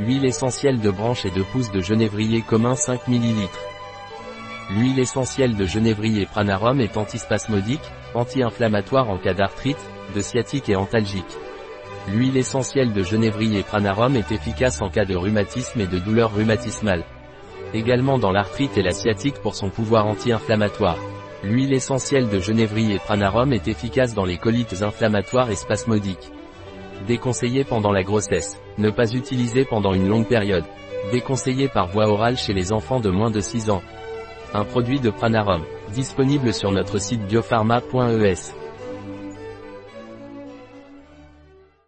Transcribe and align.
Huile 0.00 0.24
essentielle 0.24 0.80
de 0.80 0.90
branche 0.90 1.24
et 1.24 1.30
de 1.30 1.42
pousse 1.44 1.70
de 1.70 1.80
genévrier 1.80 2.42
commun 2.42 2.74
5 2.74 3.06
ml. 3.06 3.48
L'huile 4.70 4.98
essentielle 4.98 5.54
de 5.54 5.66
genévrier 5.66 6.26
pranarum 6.26 6.80
est 6.80 6.96
antispasmodique, 6.96 7.92
anti-inflammatoire 8.12 9.08
en 9.08 9.18
cas 9.18 9.34
d'arthrite, 9.34 9.78
de 10.16 10.20
sciatique 10.20 10.68
et 10.68 10.74
antalgique. 10.74 11.38
L'huile 12.08 12.36
essentielle 12.36 12.92
de 12.92 13.04
genévrier 13.04 13.62
pranarum 13.62 14.16
est 14.16 14.32
efficace 14.32 14.82
en 14.82 14.90
cas 14.90 15.04
de 15.04 15.14
rhumatisme 15.14 15.80
et 15.80 15.86
de 15.86 16.00
douleurs 16.00 16.34
rhumatismales. 16.34 17.04
Également 17.72 18.18
dans 18.18 18.32
l'arthrite 18.32 18.76
et 18.76 18.82
la 18.82 18.90
sciatique 18.90 19.40
pour 19.42 19.54
son 19.54 19.70
pouvoir 19.70 20.06
anti-inflammatoire. 20.06 20.98
L'huile 21.44 21.72
essentielle 21.72 22.28
de 22.28 22.40
genévrier 22.40 22.98
pranarum 22.98 23.52
est 23.52 23.68
efficace 23.68 24.12
dans 24.12 24.24
les 24.24 24.38
colites 24.38 24.82
inflammatoires 24.82 25.52
et 25.52 25.56
spasmodiques. 25.56 26.32
Déconseillé 27.06 27.64
pendant 27.64 27.92
la 27.92 28.02
grossesse. 28.02 28.58
Ne 28.78 28.90
pas 28.90 29.12
utiliser 29.12 29.64
pendant 29.64 29.92
une 29.92 30.08
longue 30.08 30.26
période. 30.26 30.64
Déconseillé 31.12 31.68
par 31.68 31.88
voie 31.88 32.08
orale 32.08 32.36
chez 32.36 32.54
les 32.54 32.72
enfants 32.72 33.00
de 33.00 33.10
moins 33.10 33.30
de 33.30 33.40
6 33.40 33.68
ans. 33.70 33.82
Un 34.54 34.64
produit 34.64 35.00
de 35.00 35.10
Pranarum. 35.10 35.62
Disponible 35.92 36.54
sur 36.54 36.70
notre 36.70 36.98
site 36.98 37.26
biopharma.es. 37.26 38.63